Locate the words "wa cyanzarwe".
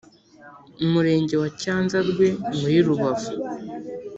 1.41-2.25